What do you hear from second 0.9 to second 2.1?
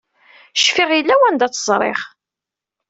yella wanda i tt-ẓriɣ.